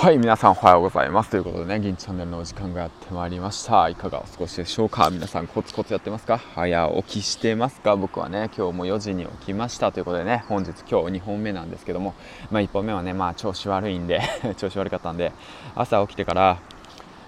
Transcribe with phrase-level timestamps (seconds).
[0.00, 1.28] はい、皆さんおはようございます。
[1.28, 3.86] ということでね、銀チャンネルのお時間がやってまいりました。
[3.90, 5.10] いかがお過ごしでしょうか？
[5.10, 6.38] 皆さんコツコツやってますか？
[6.38, 7.96] 早起きしてますか？
[7.96, 9.92] 僕はね、今日も4時に起きました。
[9.92, 12.14] ということでね、本日今日2本目なんですけども、
[12.50, 14.22] まあ1本目はね、まあ調子悪いんで、
[14.56, 15.32] 調子悪かったんで、
[15.74, 16.56] 朝起きてから、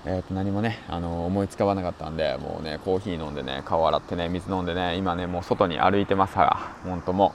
[0.06, 7.34] えー、と何もねあの思いつかわなかったんでもうねコーヒー飲んでね顔洗ってね水飲んでね今ねもう外に歩いてますが本当も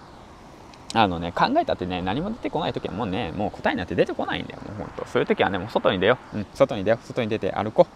[0.94, 5.06] あのね考えたってね何も出てこない時はもうねもう答えなんて出てこないんだよもう本当。
[5.06, 7.06] そういう時はねもう外に出よう、うん、外に出よう。
[7.06, 7.88] 外に出て歩こ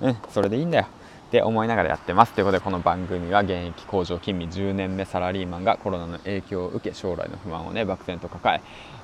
[0.00, 0.06] う。
[0.06, 0.86] うんそれでいいんだよ。
[1.30, 2.32] って思いながらやってます。
[2.32, 8.60] ということでこの番組は現役工場勤務10年目サラリーマンがコロナの影響を受け将来の不安をね漠然と抱え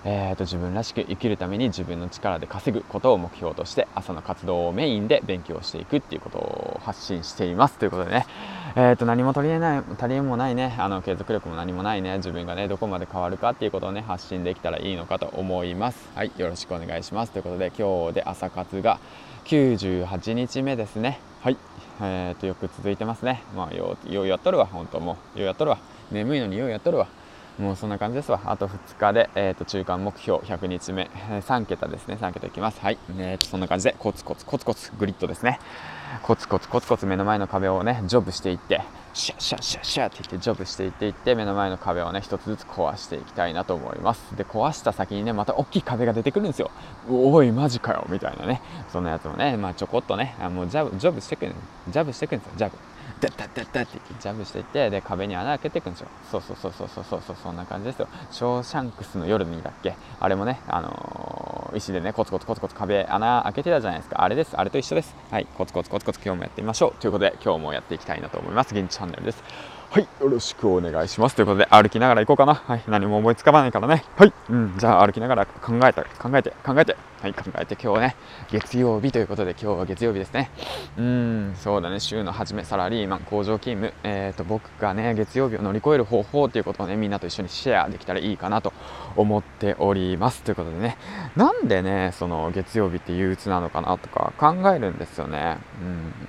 [0.08, 7.78] えーと、自分らしく生きるために自分の力で稼ぐことを目標として朝の活動をメインで勉強していくっていうことを発信しています。
[7.78, 8.26] ということでね、
[8.74, 16.08] えーと、何も取りえない足りえもないねあの継続力も何もないね自分がねどこまで変わるかっていうことをね発信できたらいいのかと思います。
[16.16, 17.32] はいよろしくお願いします。
[17.32, 18.98] ということで今日で朝活が
[19.44, 21.20] 98日目ですね。
[21.46, 21.58] はい。
[22.00, 23.44] えーと、よく続いてますね。
[23.54, 25.38] まあようようやっとるわ本当もう。
[25.38, 25.78] ようやっとるわ。
[26.10, 27.12] 眠いのにようやっとるわ。
[27.58, 28.40] もうそんな感じですわ。
[28.44, 32.80] あと2日で、えーと、中間目標100日目、3桁ですね、3桁いきます。
[32.80, 35.58] はい、えーと、そんな感じでコツコツコツコツグリッドですね。
[36.22, 38.82] コツコツコツコツ目の前の壁をね、ジョブしていって、
[39.16, 44.36] シャッシャッシャッシャッって言ってジョブしていっていって目の前の壁をね一つずつ壊していきたいなと思います。
[44.36, 46.70] で壊した先にねまた大きい壁が出てくるんですよ。
[47.08, 48.06] おいマジかよ。
[48.10, 48.60] みたいなね。
[48.92, 51.54] そんなやつもねまあちょこっとねあもうジャブジョブしてくる
[51.88, 52.52] ジャブしてくんですよ。
[52.56, 52.76] ジャブ。
[53.20, 54.00] ダッダッダッダッって。
[54.20, 56.08] ジャブしていってで壁に穴開けていくんですよ。
[56.30, 58.08] そうそうそうそうそうそうそうそんな感じですよ。
[58.30, 59.94] ショーシャンクスの夜にだっけ？
[60.20, 64.22] あれもねあのー、石でねコツコツコツコツ壁穴開けてたじゃないですか。
[64.22, 64.56] あれです。
[64.56, 65.14] あれと一緒です。
[65.30, 65.46] はい。
[65.56, 67.00] コツコツコツコツ今日もやってみましょう。
[67.00, 68.74] ということで今日もやっていきたいなと思います。
[68.74, 69.42] 現地チャンネルです。
[69.88, 71.36] はい、よろしくお願いします。
[71.36, 72.54] ということで、歩きながら行こうかな。
[72.54, 74.04] はい、何も思いつかないからね。
[74.16, 78.16] はい、うん、じゃあ歩きながら考えて、考えて、考えて、はい、考えて、今日ね、
[78.50, 80.50] 月曜日ということで、今日は月曜日ですね。
[80.98, 88.74] うん、そうだね、週の初め、サラリーマン、工場勤務、えーと、僕がね、月曜日を乗り越える方法ということをね、みんなと一緒にシェアできたらいいかなと
[89.16, 90.42] 思っております。
[90.42, 90.98] ということでね、
[91.36, 95.58] なんでね、その月曜日って憂鬱なのかなとか考えるんですよね。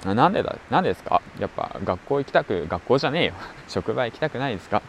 [0.06, 1.22] うん、なんでだ、なんでですか？
[1.40, 3.34] やっぱ学校行きたく、学校じゃねえよ。
[3.68, 4.82] 職場行きたくないですか？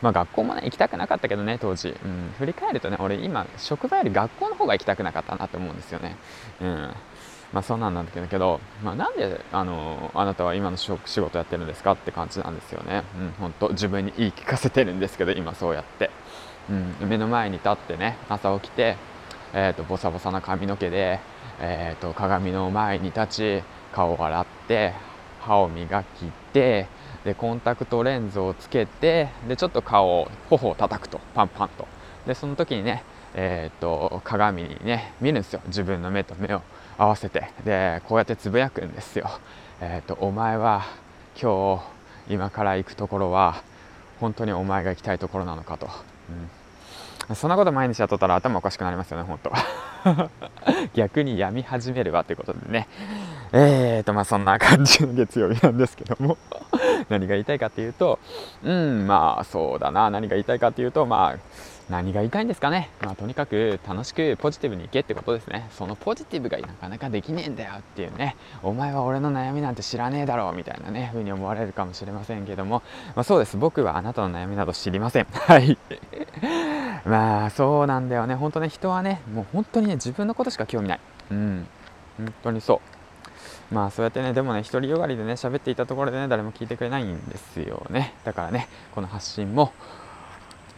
[0.00, 1.88] まあ学校もね、行きたくなかったけどね、当時。
[2.04, 6.16] うん、振り返るとね、俺今、職場より学校の方が行きたくなかったなって思うんですよね。
[6.60, 6.94] うん。
[7.52, 13.04] まあそうなんだけど、まあ、なんで、あのあなたは今の仕事やってるんですかって感じなんですよね。
[13.18, 16.10] うん、本当自分に言い聞かせてるんですけど、今そうやって。
[16.70, 18.96] うん、目の前に立ってね、朝起きて、
[19.52, 21.20] えっ、ー、と、ボサボサな髪の毛で、
[21.60, 23.26] えっ、ー、と、鏡の前に立
[23.60, 23.62] ち、
[23.92, 24.94] 顔を洗って、
[25.40, 26.86] 歯を磨きて、
[27.24, 31.20] でコンタクトレンズをつけてでちょっと顔を頬を叩くと。
[31.34, 31.86] パンパンと。
[32.26, 35.60] でその時にねえー、っと鏡にね見るんですよ。
[35.66, 36.62] 自分の目と目を
[36.98, 37.50] 合わせて。
[37.64, 39.30] でこうやってつぶやくんですよ。
[39.80, 40.84] えー、っとお前は
[41.40, 41.82] 今日
[42.32, 43.62] 今から行くところは
[44.20, 45.88] 本当にお前が行きたいところなのかと、
[47.28, 49.52] うん、そんなこと毎日やっとったら頭おかしくなりますよね本当
[50.94, 52.88] 逆に病み始めるわということでね。
[53.52, 56.38] えーとまあそんな感じの月曜日なんですけども。
[57.10, 58.18] 何が言いたいかっていうと、
[58.62, 61.36] うん、まあそうだな、何が言いたいかっていうと、まあ、
[61.90, 62.90] 何が言いたいんですかね。
[63.02, 65.68] まあとにかく楽しくポジティブにいけってことですね。
[65.72, 72.82] そのポジティブがなかなかできねえんだよっていうね、お前は俺の悩みなんて知らねえだろうみたいなね、風に思われるかもしれませんけども、
[73.14, 73.56] まあそうです。
[73.56, 75.26] 僕はあなたの悩みなど知りません。
[75.32, 75.76] はい。
[77.04, 78.34] まあそうなんだよね。
[78.36, 81.00] 本当ね、人はね、もう本当にね、自分のことしか興味ない。
[81.30, 81.66] うん。
[82.16, 83.01] 本当にそう。
[83.72, 88.14] まあそうやってねでもね独りよがりでね喋っていたところでね誰も聞いてくれないんですよね。
[88.24, 89.72] だからねこの発信も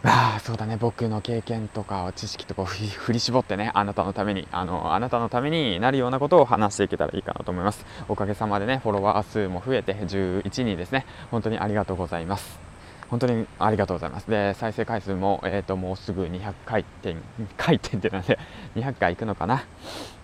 [0.03, 7.85] ああそうだね僕の経験とか知識とかを振り絞ってねあなたのためにあのあなたのためになるようなことを話していけたらいいかなと思います。
[8.07, 11.05] おかげさまでねフォロワー数も増えて11人ですね。
[11.31, 12.64] 本当にありがとうございます。
[13.09, 14.29] 本当にありがとうございます。
[14.29, 17.15] で、再生回数も、えっ、ー、と、もうすぐ200回転、
[17.57, 18.39] 回転ってなんで、
[18.75, 19.63] 200回いくのかな。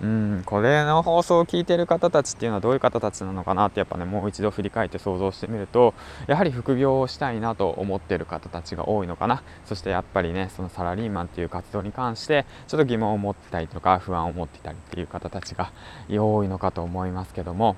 [0.02, 5.94] うん、これの放送を聞いてる方たちっていうのはどういう方たちなのかなって、やっぱね、もう一度振り返って想像してみると、
[6.26, 9.44] やはり副業をしたいなと思ってる方たちが多いのかな。
[9.66, 15.72] そしてやっぱりね、そのサラリーマンっていう活動に関して、ちょっと疑問を持ってたりとか、不安を持ってたりっていう方たちが
[16.10, 17.76] 多いのかと思いますけども、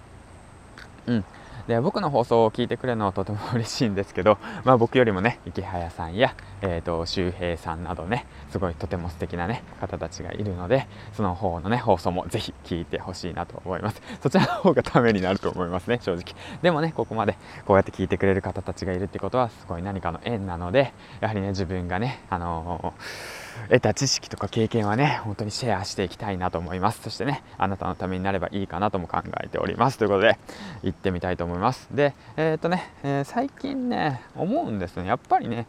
[1.08, 1.26] うん。
[1.68, 14.02] で僕の放送を聞いてくれるのはとても嬉しいんですけど、 まあ、僕よりもね池早さんや、えーと、周平さんなどねすごいとても素敵なね方たちがいるのでその方のね放送もぜひ聞いてほしいなと思います。
[14.22, 16.36] そちらの方がためになると思いますね正直。
[16.62, 27.02] でもねここまでこうやって聞いてくれる方たちがいるってことはすごい何かの縁なのでやはりね自分がねあのー得た知識とか経験はね本当にシェアしていきたいなと思います。
[27.02, 29.98] そしてねあなたのためになればいいかなとも考えております。
[29.98, 30.38] ということで
[30.84, 31.88] 行ってみたいと思います。
[31.92, 35.08] でえっ、とね、えー、最近ね思うんですね。
[35.08, 35.68] やっぱりね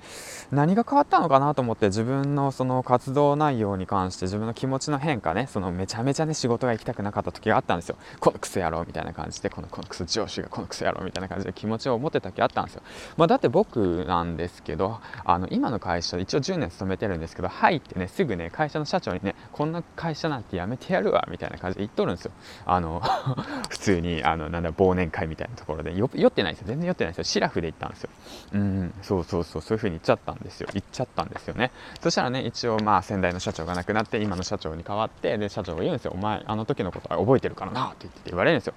[0.50, 7.96] 何が変わったのかなと思って自分のその活動内容に関して自分の気持ちの変化ねそのめちゃめちゃね仕事が行きたくなかった時があったんですよ。
[8.20, 12.82] このクソ野郎みたいな感じでこのこのクソ上司がこのクソ野郎みたいな感じで気持ちを持ってた時あったんですよ。
[13.16, 22.32] まあ、だって僕なんですけどあの今の会社一応10年勤めてるんですけどはい入ってねすぐね会社の社長にねこんな会社なんてやめてやるわみたいな感じで言っとるんですよ。
[22.66, 23.02] あの
[23.68, 25.94] 普通にあのなんだ忘年会みたいなところで。
[25.94, 26.68] 酔ってないですよ。
[26.68, 27.24] 全然酔ってないですよ。
[27.24, 28.10] シラフで行ったんですよ。
[28.52, 30.68] うんそうそうそうそういう風に言っちゃったんですよ。
[30.72, 31.70] 言っちゃったんですよね。
[32.00, 36.12] そしたらね一応まあ先代の社長が亡くなって今の社長に代わってで社長が言うんですよ。
[36.14, 38.74] お前あの時のことは覚えてるからなって言って言われるんですよ。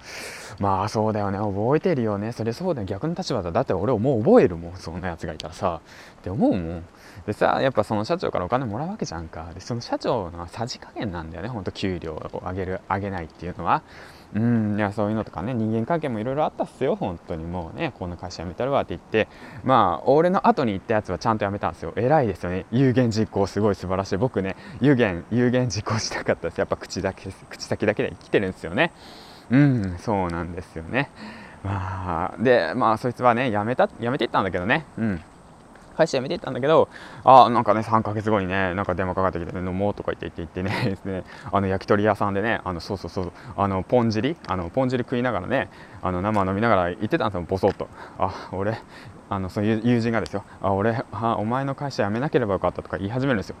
[0.58, 1.38] まあそうだよね。
[1.38, 2.32] 覚えてるよね。
[2.32, 2.86] それそうだよ。
[2.86, 3.52] 逆の立場だ。
[3.52, 4.76] だって俺もう覚えるもん。
[4.76, 5.80] そんなやつがいたらさ。
[6.20, 6.84] って思うもん。
[7.26, 9.50] でさやっぱその社長からお金もらうわけじゃんか。
[9.54, 11.48] でその社長のさじ加減なんだよね。
[11.48, 13.82] ほんと給料を上げる上げないっていうのは。
[14.34, 16.96] うんいやそういうのとかね人間関係もいろいろあったっすよ。
[16.96, 19.26] 本当にもうねこんな会社辞めたるわって言って。
[19.64, 21.92] まあ俺の後に行ったやつはちゃんと辞めたんですよ。
[21.96, 22.66] 偉いですよね。
[22.70, 24.16] 有言実行すごい素晴らしい。
[24.18, 26.58] 僕ね有言有言実行したかったです。
[26.58, 28.92] やっぱ口だけ口先だけで生きてるんですよね。
[29.50, 31.10] うんそうなんですよね。
[31.64, 34.84] まあでまあそいつはね辞めた辞めていったんだけどね。
[34.98, 35.20] うん。
[35.98, 36.88] 会社辞めていったんだけど、
[37.24, 45.68] あなんかね、3ヶ月後にね、なんか電話かかってきて、飲もうとか言って言って言ってね、 ねあの焼き鳥屋さんでね、あのそうそうそう、あのポン汁、あのポン汁食いながらね、
[46.00, 47.88] あの生飲みながら言ってたんですよ、ボソッと。
[48.16, 48.78] あ、俺、
[49.28, 53.56] あのそういう友人がですよ、あ、俺、あ、お前の会社辞めなければよかったとか言い始めるんですよ。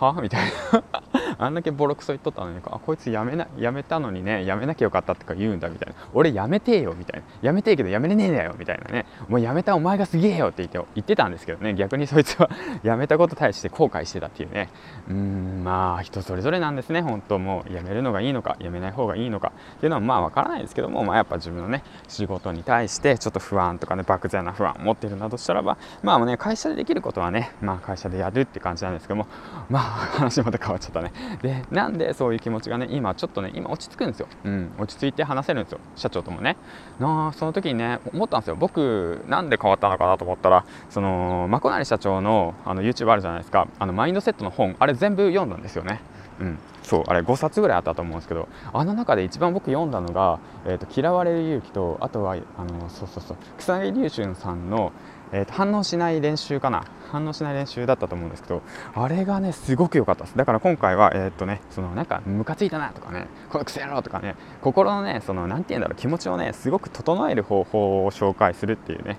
[0.00, 0.20] は？
[0.20, 0.40] みたい
[0.72, 5.94] なあんだけボロクソ言っとったのにあこいつ辞めな辞めたのにね辞めなきゃよかったとか言うんだみたいな。
[6.12, 7.50] 俺辞めてよみたいな。
[7.50, 9.06] 辞めてえけど辞めれねえだよみたいなね。
[9.28, 11.74] もう辞めたお前がすげえよって言って言ってたんですけどね。
[11.74, 12.48] 逆にそいつは
[12.84, 14.68] 辞めたこと対して後悔してたっていうね。
[15.08, 17.02] うんまあ人それぞれなんですね。
[17.02, 19.52] 本当もう辞めるのがいいのか辞めない方がいいのか。
[19.76, 29.26] っていうのはまあわからないですけども、まあ、やっぱ自分のね仕事に対してちょっと不安とかね漠然な不安を持ってるなどしたらばまあもうね会社でできることはねまあ会社でやるって感じなんですけども
[29.68, 31.12] まあ話また変わっちゃったね。
[31.42, 35.78] でなんでそういう気持ちがね今ちょっとね今落ち着くんですよ、うん、落ち着いて話せるんですよ。
[35.96, 36.56] 社長ともね。
[36.98, 38.56] なあその時にね思ったんですよ。
[38.56, 43.66] 僕なんで変わったのかなと思ったらそのまこなり社長のあの YouTube あるじゃないですか。
[43.78, 46.00] あのマインドセットの本あれ全部読んだんですよね。
[46.40, 54.92] うん、そうあれ5冊ぐらいあったと思うんですけどあの中で一番僕読んだのが「えーと、嫌われる勇気と」あとはあのそうそうそう草薙龍春さんの
[55.34, 56.84] えーと、反応しない練習かな？
[57.10, 58.62] 反応しない練習だったと思うんですけど
[58.94, 60.36] あれがねすごく良かったです。
[60.36, 69.18] だから今回はえっ、ー、とねそのなんかムカついたなとかねこのクソ野郎とかね心のねその何て言うんだろう気持ちをねすごく整える方法を紹介するっていうね。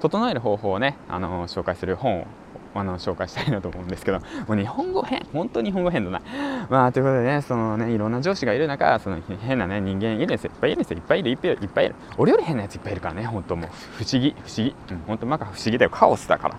[0.00, 2.26] 整える方法をねあの紹介する本を
[2.74, 6.22] あの紹介したいなと思うんですけどもう日本語変本当に日本語変だな。
[6.68, 10.44] まあということでねそのねいろんな上司がいる中その変なね人間いるんです。
[10.44, 10.98] よいっぱいいるんですよ。
[10.98, 11.30] いっぱいいる。
[11.30, 11.62] いっぱいいる。
[11.62, 11.94] いっぱいいる。
[12.16, 13.24] 俺より変なやついっぱいいるからね。
[13.24, 13.70] 本当もう。
[13.96, 14.34] 不思議。
[14.44, 14.74] 不思議。
[14.90, 14.98] うん。
[15.06, 15.90] 本当まか不思議だよ。
[15.90, 16.56] カオスだから。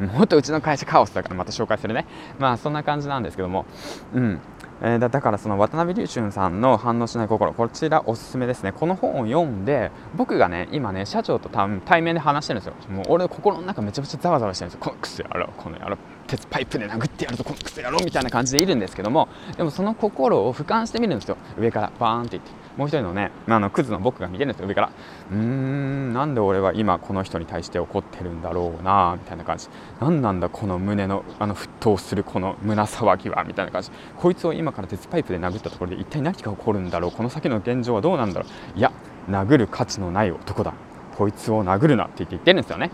[0.00, 0.08] うん。
[0.08, 2.06] 本当うちの会社カオスだからまた紹介するね。
[2.38, 3.66] まあそんな感じなんですけども。
[4.14, 4.40] うん。
[4.84, 8.72] えー、だからその渡辺隆春さんの反応しない心こちらおすすめですね。
[8.72, 12.90] この本を読んで僕がね今ね社長と対面で話してるんですよ。
[12.90, 14.80] もう俺心の中めちゃめちゃざわざわしてるんですよ。
[14.80, 15.96] このクソ野郎この野郎
[16.26, 21.36] 鉄パイプで殴ってやるとこのクソ野郎みたいな感じでいるんですけどもでもその心を俯瞰してみるんですよ。
[21.56, 22.61] 上からバーンっていって。
[22.76, 24.90] もう一人のね、あ、のクズの僕が見てるんですよ上から。
[25.30, 29.68] うーんなんで俺は今この人に対して怒ってるんだろうなみたいな感じ。
[30.00, 33.90] 何なんだこの胸のあの沸騰するこの胸騒ぎはみたいな感じ。
[34.16, 38.78] こいつを今から鉄パイプで殴ったところで一体何が起こるんだろうこの先の現状はどうなんだろう。
[38.78, 38.92] いや
[39.28, 40.72] 殴る価値のない男だ。
[41.16, 42.90] こいつを殴るなって言って言ってるんですよね。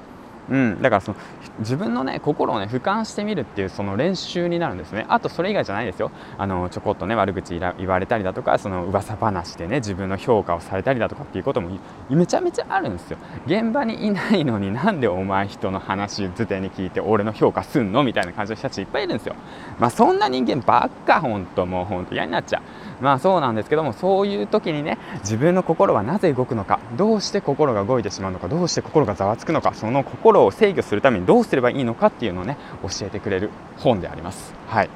[0.51, 1.19] うん、だからその
[1.59, 5.05] 自分のね心をね俯瞰してみるっていうその練習になるんですね。
[5.09, 6.11] あとそれ以外じゃないですよ。
[6.39, 11.79] あのちょこっとね悪口言われたりだとかその噂話でね自分の評価をされたりだとかっていうことも
[12.09, 13.19] めちゃめちゃあるんですよ。
[13.47, 18.03] 現場にいないのになんでお前人の話図手に聞いて俺の評価すんの？
[18.03, 19.37] みたいな感じの人たちいっぱいいるんですよ。
[19.79, 22.63] まあそんな人間ばっかほんともうほんと嫌になっちゃう。
[23.01, 34.55] まあそうなんですけどもそういう時にね自分の心はなぜ動くのかどうして心が動いてしまうのかどうして心がざわつくのかその心を制御するためにどうすればいいのかっていうのをね教えてくれる本であります。
[34.67, 34.91] はい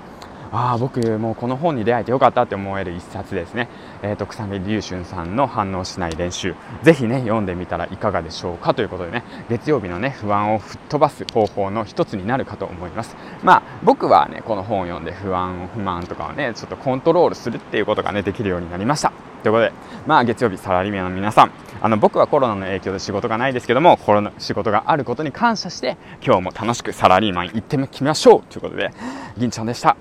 [0.52, 3.68] ああ僕もうこの本に出会えてよかったって思える一冊ですね、
[4.02, 6.54] えーと、草薙龍春さんの反応しない練習。
[6.82, 9.24] ぜひね読んでみたらいかがでしょうかということでね。
[9.48, 13.16] 月曜日のね不安を吹っ飛ばす方法の一つになるかと思います。
[13.42, 19.10] まあ僕はねこの本を読んで不安不満とかをねちょっとコントロールするっていうことがねできるようになりました。
[19.42, 19.72] ということで
[20.06, 21.52] まあ月曜日サラリーマンの皆さん。
[21.80, 28.42] あの僕はコロナの影響で仕事がないですけどもコロナ仕事があることに感謝して今日も楽しくサラリーマン行ってみましょう。
[28.50, 28.90] ということで
[29.38, 29.96] 銀ちゃんでした。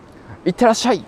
[0.45, 1.03] いってらっしゃい。